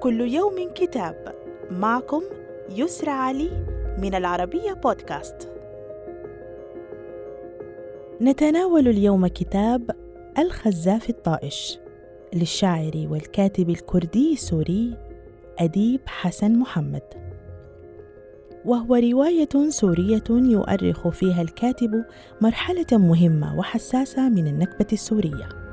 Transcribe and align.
كل 0.00 0.20
يوم 0.20 0.70
كتاب. 0.74 1.34
معكم 1.70 2.22
يسرى 2.70 3.10
علي 3.10 3.50
من 3.98 4.14
العربية 4.14 4.72
بودكاست. 4.72 5.52
نتناول 8.20 8.88
اليوم 8.88 9.26
كتاب 9.26 9.90
الخزاف 10.38 11.10
الطائش 11.10 11.78
للشاعر 12.34 13.06
والكاتب 13.10 13.70
الكردي 13.70 14.32
السوري 14.32 14.96
أديب 15.58 16.00
حسن 16.06 16.58
محمد. 16.58 17.02
وهو 18.64 18.94
رواية 18.94 19.68
سورية 19.68 20.24
يؤرخ 20.30 21.08
فيها 21.08 21.42
الكاتب 21.42 22.04
مرحلة 22.40 22.86
مهمة 22.92 23.58
وحساسة 23.58 24.28
من 24.28 24.46
النكبة 24.46 24.86
السورية. 24.92 25.67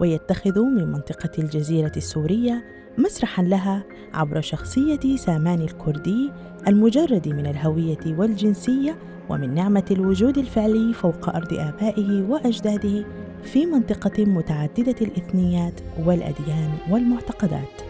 ويتخذ 0.00 0.60
من 0.60 0.92
منطقة 0.92 1.30
الجزيرة 1.38 1.92
السورية 1.96 2.64
مسرحا 2.98 3.42
لها 3.42 3.84
عبر 4.14 4.40
شخصية 4.40 5.16
سامان 5.16 5.60
الكردي 5.60 6.32
المجرد 6.68 7.28
من 7.28 7.46
الهوية 7.46 8.16
والجنسية 8.18 8.98
ومن 9.28 9.54
نعمة 9.54 9.84
الوجود 9.90 10.38
الفعلي 10.38 10.94
فوق 10.94 11.36
أرض 11.36 11.52
آبائه 11.52 12.22
وأجداده 12.22 13.04
في 13.42 13.66
منطقة 13.66 14.24
متعددة 14.24 14.96
الإثنيات 15.02 15.80
والأديان 16.04 16.70
والمعتقدات. 16.90 17.82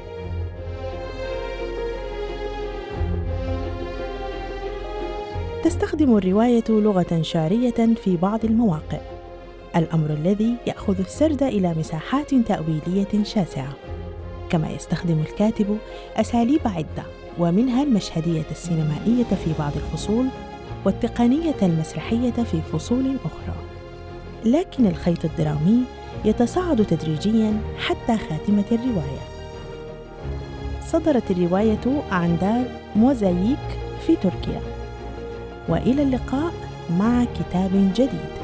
تستخدم 5.64 6.16
الرواية 6.16 6.64
لغة 6.68 7.22
شعرية 7.22 7.94
في 7.94 8.16
بعض 8.16 8.44
المواقع، 8.44 9.00
الأمر 9.76 10.10
الذي 10.10 10.54
يأخذ 10.66 10.98
السرد 10.98 11.42
إلى 11.42 11.74
مساحات 11.74 12.34
تأويلية 12.34 13.24
شاسعة. 13.24 13.72
كما 14.50 14.70
يستخدم 14.70 15.20
الكاتب 15.20 15.78
أساليب 16.16 16.60
عدة 16.64 17.02
ومنها 17.38 17.82
المشهدية 17.82 18.44
السينمائية 18.50 19.24
في 19.44 19.52
بعض 19.58 19.72
الفصول 19.76 20.26
والتقنية 20.84 21.54
المسرحية 21.62 22.30
في 22.30 22.60
فصول 22.72 23.16
أخرى. 23.24 23.56
لكن 24.44 24.86
الخيط 24.86 25.24
الدرامي 25.24 25.82
يتصاعد 26.24 26.86
تدريجيا 26.86 27.60
حتى 27.78 28.18
خاتمة 28.18 28.64
الرواية. 28.72 29.22
صدرت 30.86 31.30
الرواية 31.30 32.02
عن 32.10 32.38
دار 32.40 32.64
موزاييك 32.96 33.78
في 34.06 34.16
تركيا. 34.16 34.60
وإلى 35.68 36.02
اللقاء 36.02 36.52
مع 36.98 37.24
كتاب 37.24 37.92
جديد. 37.94 38.37